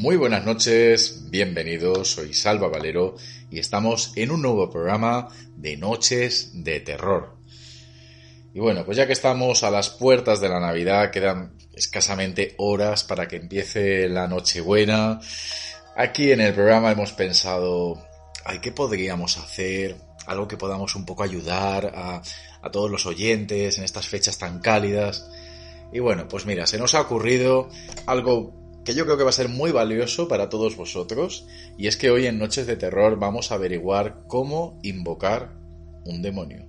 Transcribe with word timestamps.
Muy 0.00 0.16
buenas 0.16 0.46
noches, 0.46 1.28
bienvenidos, 1.28 2.12
soy 2.12 2.32
Salva 2.32 2.68
Valero 2.68 3.16
y 3.50 3.58
estamos 3.58 4.14
en 4.16 4.30
un 4.30 4.40
nuevo 4.40 4.70
programa 4.70 5.28
de 5.56 5.76
Noches 5.76 6.52
de 6.54 6.80
Terror. 6.80 7.36
Y 8.54 8.60
bueno, 8.60 8.86
pues 8.86 8.96
ya 8.96 9.06
que 9.06 9.12
estamos 9.12 9.62
a 9.62 9.70
las 9.70 9.90
puertas 9.90 10.40
de 10.40 10.48
la 10.48 10.58
Navidad, 10.58 11.10
quedan 11.10 11.52
escasamente 11.74 12.54
horas 12.56 13.04
para 13.04 13.28
que 13.28 13.36
empiece 13.36 14.08
la 14.08 14.26
Nochebuena. 14.26 15.20
Aquí 15.94 16.32
en 16.32 16.40
el 16.40 16.54
programa 16.54 16.92
hemos 16.92 17.12
pensado, 17.12 18.02
¿qué 18.62 18.72
podríamos 18.72 19.36
hacer? 19.36 19.96
Algo 20.26 20.48
que 20.48 20.56
podamos 20.56 20.94
un 20.96 21.04
poco 21.04 21.24
ayudar 21.24 21.92
a 21.94 22.70
todos 22.70 22.90
los 22.90 23.04
oyentes 23.04 23.76
en 23.76 23.84
estas 23.84 24.08
fechas 24.08 24.38
tan 24.38 24.60
cálidas. 24.60 25.28
Y 25.92 25.98
bueno, 25.98 26.26
pues 26.26 26.46
mira, 26.46 26.66
se 26.66 26.78
nos 26.78 26.94
ha 26.94 27.02
ocurrido 27.02 27.68
algo 28.06 28.59
que 28.84 28.94
yo 28.94 29.04
creo 29.04 29.16
que 29.16 29.24
va 29.24 29.30
a 29.30 29.34
ser 29.34 29.48
muy 29.48 29.72
valioso 29.72 30.28
para 30.28 30.48
todos 30.48 30.76
vosotros, 30.76 31.46
y 31.76 31.86
es 31.86 31.96
que 31.96 32.10
hoy 32.10 32.26
en 32.26 32.38
Noches 32.38 32.66
de 32.66 32.76
Terror 32.76 33.18
vamos 33.18 33.50
a 33.50 33.56
averiguar 33.56 34.24
cómo 34.26 34.78
invocar 34.82 35.54
un 36.04 36.22
demonio. 36.22 36.66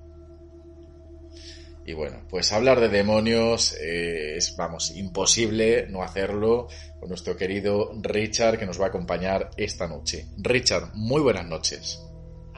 Y 1.86 1.94
bueno, 1.94 2.22
pues 2.30 2.52
hablar 2.52 2.80
de 2.80 2.90
demonios 2.90 3.74
eh, 3.74 4.38
es, 4.38 4.56
vamos, 4.56 4.92
imposible 4.92 5.88
no 5.90 6.04
hacerlo 6.04 6.68
con 7.00 7.10
nuestro 7.10 7.36
querido 7.36 7.92
Richard 8.02 8.60
que 8.60 8.68
nos 8.68 8.80
va 8.80 8.86
a 8.86 8.90
acompañar 8.90 9.50
esta 9.58 9.88
noche. 9.88 10.28
Richard, 10.38 10.92
muy 10.94 11.22
buenas 11.22 11.48
noches. 11.48 12.00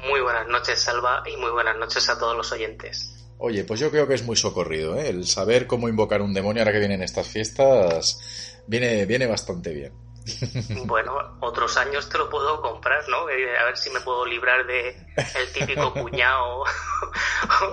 Muy 0.09 0.19
buenas 0.19 0.47
noches, 0.49 0.81
Salva, 0.81 1.23
y 1.25 1.37
muy 1.37 1.51
buenas 1.51 1.77
noches 1.77 2.09
a 2.09 2.19
todos 2.19 2.35
los 2.35 2.51
oyentes. 2.51 3.12
Oye, 3.45 3.65
pues 3.65 3.81
yo 3.81 3.91
creo 3.91 4.07
que 4.07 4.13
es 4.13 4.23
muy 4.23 4.37
socorrido, 4.37 4.97
¿eh? 4.97 5.09
El 5.09 5.27
saber 5.27 5.67
cómo 5.67 5.89
invocar 5.89 6.21
un 6.21 6.33
demonio 6.33 6.61
ahora 6.61 6.71
que 6.71 6.79
vienen 6.79 7.03
estas 7.03 7.27
fiestas 7.27 8.63
viene, 8.67 9.05
viene 9.05 9.27
bastante 9.27 9.73
bien. 9.73 9.91
Bueno, 10.85 11.37
otros 11.41 11.75
años 11.75 12.07
te 12.07 12.17
lo 12.17 12.29
puedo 12.29 12.61
comprar, 12.61 13.03
¿no? 13.09 13.29
Eh, 13.29 13.57
A 13.57 13.65
ver 13.65 13.75
si 13.75 13.89
me 13.89 13.99
puedo 13.99 14.25
librar 14.25 14.65
de 14.65 14.95
el 15.17 15.51
típico 15.51 15.91
cuñado 16.01 16.63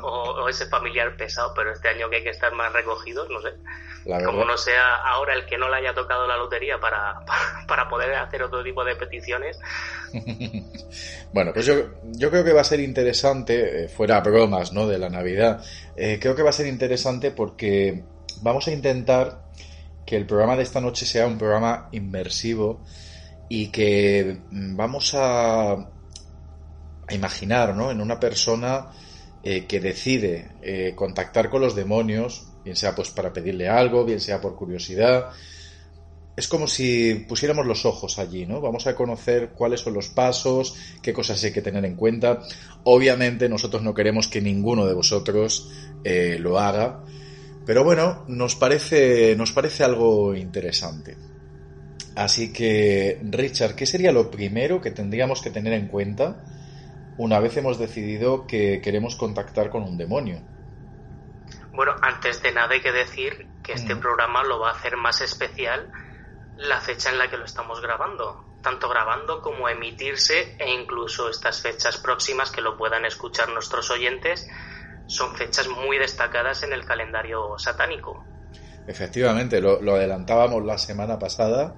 o, 0.03 0.09
o 0.43 0.49
ese 0.49 0.67
familiar 0.67 1.17
pesado, 1.17 1.55
pero 1.55 1.73
este 1.73 1.89
año 1.89 2.11
que 2.11 2.17
hay 2.17 2.25
que 2.25 2.31
estar 2.31 2.53
más 2.53 2.73
recogidos, 2.73 3.31
no 3.31 3.41
sé. 3.41 3.51
La. 4.07 4.25
Como 4.25 4.45
no 4.45 4.57
sea 4.57 4.97
ahora 4.97 5.35
el 5.35 5.47
que 5.47 5.57
no 5.57 5.69
le 5.69 5.77
haya 5.77 5.95
tocado 5.95 6.27
la 6.27 6.37
lotería 6.37 6.81
para, 6.81 7.25
para, 7.25 7.50
para 7.71 7.89
poder 7.89 8.13
hacer 8.17 8.43
otro 8.43 8.63
tipo 8.63 8.85
de 8.85 8.97
peticiones. 8.97 9.59
Bueno, 11.33 11.53
pues 11.55 11.65
yo, 11.65 12.31
creo 12.31 12.43
que 12.43 12.53
va 12.53 12.63
a 12.63 12.65
ser 12.65 12.81
interesante, 12.81 13.85
eh, 13.85 13.89
fuera 13.89 14.21
bromas, 14.21 14.73
¿no? 14.73 14.89
De 14.89 14.99
la 14.99 15.09
Navidad, 15.09 15.65
eh, 15.97 16.19
creo 16.21 16.35
que 16.35 16.43
va 16.43 16.51
a 16.51 16.53
ser 16.53 16.67
interesante 16.67 17.31
porque 17.31 18.03
vamos 18.43 18.67
a 18.67 18.73
intentar 18.73 19.45
que 20.05 20.17
el 20.17 20.27
programa 20.27 20.57
de 20.57 20.65
esta 20.65 20.81
noche 20.81 21.07
sea 21.07 21.29
un 21.29 21.39
programa 21.39 21.89
inmersivo 21.93 22.83
y 23.49 23.69
que 23.69 24.41
mm, 24.51 24.77
vamos 24.77 25.15
a, 25.15 25.75
a 25.75 27.15
imaginar, 27.15 27.77
¿no? 27.77 27.93
En 27.93 28.01
una 28.01 28.19
persona 28.19 28.91
eh, 29.43 29.65
que 29.65 29.81
decide 29.81 30.51
eh, 30.61 30.93
contactar 30.95 31.49
con 31.49 31.63
los 31.63 31.75
demonios, 31.75 32.47
bien 32.63 32.77
sea 32.77 32.95
pues 32.95 33.09
para 33.09 33.33
pedirle 33.33 33.71
algo, 33.71 34.05
bien 34.05 34.21
sea 34.21 34.39
por 34.39 34.55
curiosidad. 34.55 35.31
Es 36.37 36.49
como 36.49 36.67
si 36.67 37.27
pusiéramos 37.29 37.67
los 37.67 37.85
ojos 37.85 38.19
allí, 38.19 38.47
¿no? 38.47 38.61
Vamos 38.61 38.87
a 38.87 38.95
conocer 38.95 39.51
cuáles 39.51 39.81
son 39.81 39.95
los 39.95 40.09
pasos, 40.09 40.75
qué 41.03 41.13
cosas 41.13 41.43
hay 41.45 41.53
que 41.53 41.61
tener 41.61 41.85
en 41.85 41.97
cuenta. 41.97 42.41
Obviamente 42.85 43.49
nosotros 43.49 43.83
no 43.83 43.93
queremos 43.95 44.29
que 44.29 44.41
ninguno 44.41 44.87
de 44.87 44.95
vosotros 44.95 45.71
eh, 46.05 46.39
lo 46.39 46.59
haga, 46.59 47.05
pero 47.67 47.85
bueno, 47.85 48.25
nos 48.29 48.57
parece, 48.57 49.37
nos 49.37 49.53
parece 49.53 49.85
algo 49.85 50.35
interesante. 50.35 51.17
Así 52.17 52.53
que, 52.53 53.21
Richard, 53.23 53.75
¿qué 53.75 53.87
sería 53.87 54.13
lo 54.13 54.31
primero 54.31 54.81
que 54.81 54.91
tendríamos 54.91 55.43
que 55.43 55.51
tener 55.51 55.73
en 55.75 55.89
cuenta 55.89 56.45
una 57.19 57.39
vez 57.39 57.57
hemos 57.57 57.79
decidido 57.79 58.47
que 58.47 58.81
queremos 58.81 59.15
contactar 59.17 59.69
con 59.71 59.83
un 59.83 59.99
demonio? 59.99 60.41
Bueno, 61.73 61.95
antes 62.03 62.43
de 62.43 62.53
nada 62.53 62.75
hay 62.75 62.81
que 62.81 62.93
decir 62.93 63.47
que 63.63 63.73
este 63.75 63.95
Mm. 63.95 64.01
programa 64.01 64.43
lo 64.43 64.59
va 64.59 64.71
a 64.71 64.73
hacer 64.73 64.97
más 64.97 65.21
especial 65.21 65.91
la 66.61 66.81
fecha 66.81 67.11
en 67.11 67.19
la 67.19 67.29
que 67.29 67.37
lo 67.37 67.45
estamos 67.45 67.81
grabando. 67.81 68.45
Tanto 68.63 68.89
grabando 68.89 69.41
como 69.41 69.69
emitirse 69.69 70.57
e 70.59 70.71
incluso 70.71 71.31
estas 71.31 71.63
fechas 71.63 71.97
próximas 71.97 72.51
que 72.51 72.61
lo 72.61 72.77
puedan 72.77 73.05
escuchar 73.05 73.49
nuestros 73.49 73.91
oyentes 73.91 74.47
son 75.07 75.35
fechas 75.35 75.67
muy 75.69 75.99
destacadas 75.99 76.63
en 76.63 76.73
el 76.73 76.85
calendario 76.85 77.59
satánico. 77.59 78.25
Efectivamente, 78.87 79.61
lo, 79.61 79.95
adelantábamos 79.95 80.65
la 80.65 80.79
semana 80.79 81.19
pasada, 81.19 81.75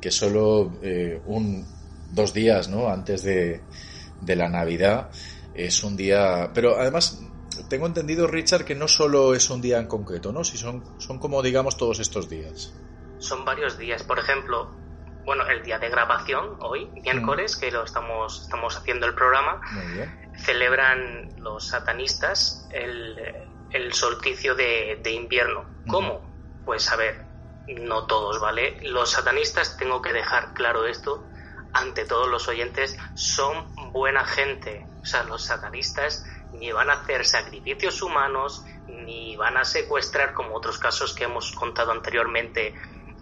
que 0.00 0.10
solo 0.10 0.72
eh, 0.82 1.20
un, 1.26 1.66
dos 2.10 2.32
días 2.32 2.68
¿no? 2.68 2.88
antes 2.88 3.22
de, 3.22 3.62
de 4.20 4.36
la 4.36 4.48
Navidad 4.48 5.10
es 5.54 5.82
un 5.82 5.96
día... 5.96 6.50
Pero 6.54 6.78
además, 6.78 7.20
tengo 7.68 7.86
entendido, 7.86 8.26
Richard, 8.26 8.64
que 8.64 8.74
no 8.74 8.88
solo 8.88 9.34
es 9.34 9.50
un 9.50 9.60
día 9.60 9.78
en 9.78 9.86
concreto, 9.86 10.32
¿no? 10.32 10.44
Si 10.44 10.56
son, 10.56 10.84
son 10.98 11.18
como, 11.18 11.42
digamos, 11.42 11.76
todos 11.76 12.00
estos 12.00 12.28
días. 12.28 12.72
Son 13.20 13.44
varios 13.44 13.78
días. 13.78 14.02
Por 14.02 14.18
ejemplo, 14.18 14.74
bueno, 15.24 15.46
el 15.48 15.62
día 15.62 15.78
de 15.78 15.88
grabación, 15.88 16.56
hoy, 16.60 16.86
miércoles, 16.86 17.56
que 17.56 17.70
lo 17.70 17.84
estamos, 17.84 18.42
estamos 18.42 18.76
haciendo 18.76 19.06
el 19.06 19.14
programa, 19.14 19.60
Muy 19.72 19.86
bien. 19.92 20.32
celebran 20.44 21.28
los 21.38 21.68
satanistas 21.68 22.66
el, 22.72 23.16
el 23.70 23.92
solsticio 23.92 24.54
de, 24.54 24.98
de 25.02 25.12
invierno. 25.12 25.64
¿Cómo? 25.86 26.28
Pues 26.64 26.90
a 26.90 26.96
ver, 26.96 27.24
no 27.68 28.06
todos, 28.06 28.40
¿vale? 28.40 28.78
Los 28.82 29.10
satanistas, 29.12 29.76
tengo 29.76 30.00
que 30.02 30.12
dejar 30.12 30.54
claro 30.54 30.86
esto, 30.86 31.24
ante 31.72 32.04
todos 32.04 32.28
los 32.28 32.48
oyentes, 32.48 32.96
son 33.14 33.72
buena 33.92 34.24
gente. 34.24 34.86
O 35.02 35.04
sea, 35.04 35.22
los 35.24 35.44
satanistas 35.44 36.24
ni 36.52 36.72
van 36.72 36.90
a 36.90 36.94
hacer 36.94 37.24
sacrificios 37.24 38.02
humanos, 38.02 38.64
ni 38.88 39.36
van 39.36 39.56
a 39.56 39.64
secuestrar, 39.64 40.32
como 40.34 40.56
otros 40.56 40.78
casos 40.78 41.14
que 41.14 41.24
hemos 41.24 41.52
contado 41.52 41.92
anteriormente, 41.92 42.74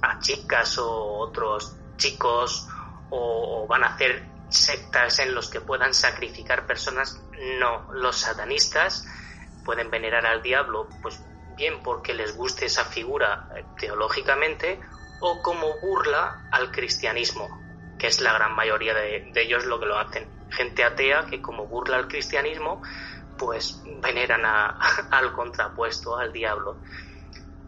a 0.02 0.18
chicas 0.20 0.78
o 0.78 1.18
otros 1.18 1.76
chicos, 1.96 2.68
o, 3.10 3.66
van 3.68 3.84
a 3.84 3.94
hacer 3.94 4.24
sectas 4.48 5.18
en 5.18 5.34
los 5.34 5.50
que 5.50 5.60
puedan 5.60 5.94
sacrificar 5.94 6.66
personas. 6.66 7.20
No, 7.58 7.92
los 7.92 8.16
satanistas 8.16 9.06
pueden 9.64 9.90
venerar 9.90 10.24
al 10.26 10.42
diablo, 10.42 10.88
pues 11.02 11.20
bien 11.56 11.82
porque 11.82 12.14
les 12.14 12.34
guste 12.36 12.66
esa 12.66 12.84
figura 12.84 13.48
eh, 13.56 13.64
teológicamente 13.78 14.80
o 15.20 15.42
como 15.42 15.78
burla 15.80 16.48
al 16.50 16.70
cristianismo. 16.70 17.48
que 17.98 18.06
es 18.06 18.20
la 18.20 18.32
gran 18.32 18.54
mayoría 18.54 18.94
de, 18.94 19.32
ellos 19.34 19.66
lo 19.66 19.80
que 19.80 19.86
lo 19.86 19.98
hacen. 19.98 20.28
Gente 20.50 20.84
atea 20.84 21.26
que 21.26 21.42
como 21.42 21.66
burla 21.66 21.96
al 21.96 22.06
cristianismo, 22.06 22.80
pues 23.36 23.82
veneran 24.00 24.42
al 25.10 25.32
contrapuesto, 25.32 26.16
al 26.16 26.32
diablo. 26.32 26.76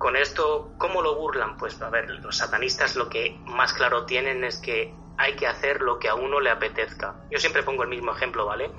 Con 0.01 0.17
esto, 0.17 0.73
¿cómo 0.79 1.03
lo 1.03 1.15
burlan? 1.15 1.59
Pues 1.59 1.79
a 1.83 1.91
ver, 1.91 2.09
los 2.09 2.35
satanistas 2.35 2.97
lo 2.97 3.11
que 3.11 3.39
más 3.45 3.75
claro 3.75 4.07
tienen 4.07 4.45
es 4.45 4.57
que 4.57 4.95
hay 5.19 5.37
que 5.37 5.47
hacer 5.47 5.83
lo 5.83 5.99
que 5.99 6.09
a 6.09 6.15
uno 6.15 6.41
le 6.41 6.49
apetezca. 6.49 7.17
Yo 7.31 7.39
siempre 7.39 7.63
pongo 7.63 7.83
el 7.83 7.91
mismo 7.91 8.11
ejemplo, 8.11 8.47
¿vale? 8.47 8.71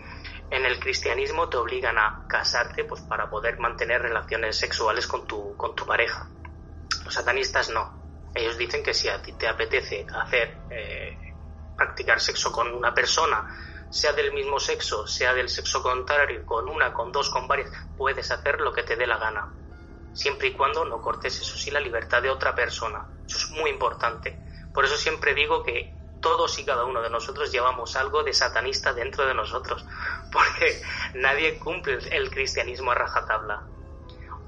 En 0.50 0.66
el 0.66 0.80
cristianismo 0.80 1.48
te 1.48 1.58
obligan 1.58 2.00
a 2.00 2.26
casarte 2.28 2.86
pues 2.86 3.02
para 3.02 3.30
poder 3.30 3.60
mantener 3.60 4.02
relaciones 4.02 4.58
sexuales 4.58 5.06
con 5.06 5.28
tu, 5.28 5.56
con 5.58 5.76
tu 5.76 5.86
pareja. 5.86 6.28
Los 7.06 7.14
satanistas 7.14 7.70
no. 7.70 8.32
Ellos 8.34 8.58
dicen 8.58 8.82
que 8.82 8.96
si 8.96 9.08
a 9.08 9.22
ti 9.22 9.34
te 9.34 9.48
apetece 9.48 10.08
hacer 10.12 10.58
eh, 10.72 11.36
practicar 11.78 12.20
sexo 12.20 12.52
con 12.52 12.74
una 12.74 12.96
persona, 12.96 13.48
sea 13.92 14.14
del 14.14 14.34
mismo 14.34 14.60
sexo, 14.60 15.06
sea 15.06 15.36
del 15.36 15.50
sexo 15.50 15.84
contrario, 15.84 16.44
con 16.48 16.68
una, 16.68 16.92
con 16.92 17.12
dos, 17.12 17.30
con 17.30 17.48
varias, 17.48 17.70
puedes 17.96 18.32
hacer 18.32 18.60
lo 18.60 18.74
que 18.74 18.82
te 18.82 18.96
dé 18.96 19.06
la 19.06 19.20
gana. 19.20 19.61
Siempre 20.14 20.50
y 20.50 20.54
cuando 20.54 20.84
no 20.86 21.02
cortes, 21.02 21.40
eso 21.40 21.58
sí, 21.58 21.72
la 21.72 21.80
libertad 21.80 22.22
de 22.22 22.30
otra 22.30 22.54
persona. 22.54 23.06
Eso 23.26 23.38
es 23.38 23.50
muy 23.52 23.70
importante. 23.70 24.38
Por 24.74 24.86
eso 24.86 24.98
siempre 24.98 25.34
digo 25.34 25.64
que 25.64 25.94
todos 26.22 26.58
y 26.60 26.66
cada 26.66 26.86
uno 26.86 27.02
de 27.02 27.10
nosotros 27.10 27.52
llevamos 27.52 27.96
algo 27.96 28.24
de 28.24 28.34
satanista 28.34 28.94
dentro 28.94 29.26
de 29.26 29.34
nosotros, 29.34 29.86
porque 30.32 30.82
nadie 31.16 31.58
cumple 31.60 31.98
el 32.12 32.30
cristianismo 32.30 32.92
a 32.92 32.96
rajatabla. 32.96 33.64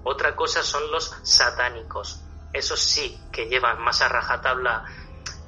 Otra 0.03 0.35
cosa 0.35 0.63
son 0.63 0.91
los 0.91 1.15
satánicos. 1.23 2.21
Esos 2.51 2.79
sí 2.79 3.19
que 3.31 3.47
llevan 3.47 3.81
más 3.81 4.01
a 4.01 4.09
rajatabla 4.09 4.85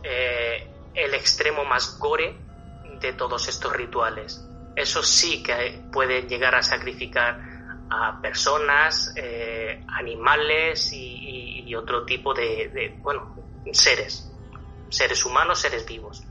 eh, 0.02 0.72
el 0.94 1.14
extremo 1.14 1.66
más 1.66 2.00
gore 2.00 2.38
de 3.00 3.14
todos 3.14 3.48
estos 3.48 3.74
rituales. 3.74 4.42
Esos 4.76 5.08
sí 5.08 5.44
que 5.44 5.84
pueden 5.92 6.28
llegar 6.28 6.56
a 6.56 6.64
sacrificar 6.64 7.55
a 7.90 8.20
personas, 8.22 9.14
eh, 9.16 9.84
animales 9.88 10.92
y, 10.94 11.74
otro 11.76 12.06
tipo 12.06 12.34
de, 12.34 12.98
bueno, 13.02 13.36
seres 13.74 14.32
seres 14.90 15.26
humanos, 15.26 15.60
seres 15.60 15.86
vivos. 15.86 16.24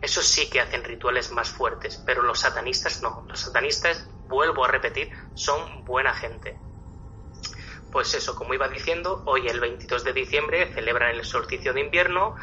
Esos 0.00 0.26
sí 0.26 0.48
que 0.50 0.60
hacen 0.60 0.84
rituales 0.84 1.30
más 1.32 1.48
fuertes, 1.50 2.02
pero 2.04 2.22
los 2.22 2.40
satanistas 2.40 3.02
no. 3.02 3.24
Los 3.28 3.40
satanistas, 3.40 4.08
vuelvo 4.28 4.64
a 4.64 4.68
repetir, 4.68 5.10
son 5.34 5.84
buena 5.84 6.12
gente. 6.12 6.56
Pues 7.90 8.14
eso, 8.14 8.34
como 8.34 8.54
iba 8.54 8.68
diciendo, 8.68 9.22
hoy 9.26 9.48
el 9.48 9.60
22 9.60 10.04
de 10.04 10.12
diciembre 10.12 10.72
celebran 10.74 11.14
el 11.14 11.24
solsticio 11.24 11.72
de 11.72 11.80
invierno 11.80 12.34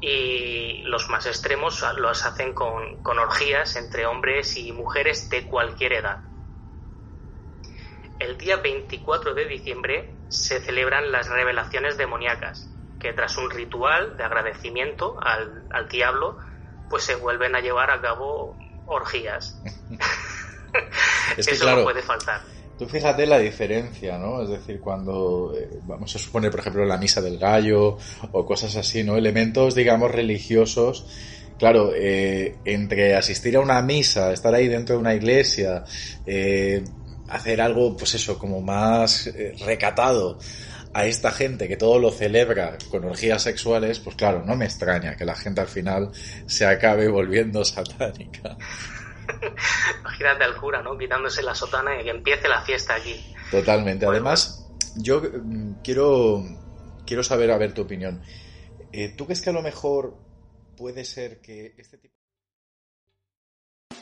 y 0.00 0.82
los 0.82 1.08
más 1.08 1.26
extremos 1.26 1.84
los 1.96 2.24
hacen 2.24 2.52
con 2.52 3.18
orgías 3.18 3.76
entre 3.76 4.06
hombres 4.06 4.56
y 4.56 4.72
mujeres 4.72 5.28
de 5.28 5.46
cualquier 5.46 5.94
edad. 5.94 6.20
El 8.26 8.38
día 8.38 8.56
24 8.56 9.34
de 9.34 9.44
diciembre 9.46 10.10
se 10.28 10.60
celebran 10.60 11.12
las 11.12 11.28
revelaciones 11.28 11.96
demoníacas, 11.96 12.68
que 12.98 13.12
tras 13.12 13.36
un 13.36 13.50
ritual 13.50 14.16
de 14.16 14.24
agradecimiento 14.24 15.16
al, 15.22 15.62
al 15.70 15.88
diablo, 15.88 16.36
pues 16.90 17.04
se 17.04 17.14
vuelven 17.14 17.54
a 17.54 17.60
llevar 17.60 17.90
a 17.90 18.00
cabo 18.00 18.56
orgías. 18.86 19.60
es 21.36 21.46
que, 21.46 21.54
Eso 21.54 21.76
no 21.76 21.84
puede 21.84 22.02
faltar. 22.02 22.40
Tú 22.78 22.86
fíjate 22.86 23.26
la 23.26 23.38
diferencia, 23.38 24.18
¿no? 24.18 24.42
Es 24.42 24.50
decir, 24.50 24.80
cuando 24.80 25.54
eh, 25.56 25.78
vamos 25.84 26.14
a 26.14 26.18
suponer, 26.18 26.50
por 26.50 26.60
ejemplo, 26.60 26.84
la 26.84 26.98
misa 26.98 27.22
del 27.22 27.38
gallo 27.38 27.96
o 28.32 28.44
cosas 28.44 28.74
así, 28.76 29.02
¿no? 29.02 29.16
Elementos, 29.16 29.74
digamos, 29.74 30.10
religiosos. 30.10 31.06
Claro, 31.58 31.92
eh, 31.94 32.56
entre 32.66 33.14
asistir 33.14 33.56
a 33.56 33.60
una 33.60 33.80
misa, 33.80 34.32
estar 34.32 34.54
ahí 34.54 34.68
dentro 34.68 34.96
de 34.96 35.00
una 35.00 35.14
iglesia, 35.14 35.84
eh, 36.26 36.84
hacer 37.28 37.60
algo, 37.60 37.96
pues 37.96 38.14
eso, 38.14 38.38
como 38.38 38.60
más 38.60 39.30
recatado, 39.64 40.38
a 40.96 41.04
esta 41.04 41.30
gente 41.30 41.68
que 41.68 41.76
todo 41.76 41.98
lo 41.98 42.10
celebra 42.10 42.78
con 42.90 43.04
orgías 43.04 43.42
sexuales, 43.42 44.00
pues 44.00 44.16
claro, 44.16 44.42
no 44.46 44.56
me 44.56 44.64
extraña 44.64 45.14
que 45.14 45.26
la 45.26 45.34
gente 45.34 45.60
al 45.60 45.66
final 45.66 46.10
se 46.46 46.64
acabe 46.64 47.06
volviendo 47.08 47.62
satánica. 47.66 48.56
Imagínate 50.00 50.44
al 50.44 50.56
cura, 50.56 50.80
¿no? 50.80 50.96
Quitándose 50.96 51.42
la 51.42 51.54
sotana 51.54 52.00
y 52.00 52.04
que 52.04 52.10
empiece 52.10 52.48
la 52.48 52.62
fiesta 52.62 52.94
aquí. 52.94 53.34
Totalmente. 53.50 54.06
Además, 54.06 54.66
yo 54.96 55.20
mm, 55.20 55.82
quiero, 55.84 56.42
quiero 57.06 57.22
saber, 57.22 57.50
a 57.50 57.58
ver 57.58 57.74
tu 57.74 57.82
opinión. 57.82 58.22
Eh, 58.90 59.10
¿Tú 59.10 59.26
crees 59.26 59.42
que 59.42 59.50
a 59.50 59.52
lo 59.52 59.60
mejor 59.60 60.16
puede 60.78 61.04
ser 61.04 61.42
que 61.42 61.74
este 61.76 61.98
tipo... 61.98 62.15